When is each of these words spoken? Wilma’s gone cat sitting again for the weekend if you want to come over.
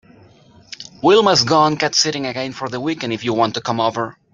Wilma’s 1.03 1.43
gone 1.43 1.77
cat 1.77 1.93
sitting 1.93 2.25
again 2.25 2.53
for 2.53 2.67
the 2.67 2.79
weekend 2.79 3.13
if 3.13 3.23
you 3.23 3.33
want 3.35 3.53
to 3.53 3.61
come 3.61 3.79
over. 3.79 4.17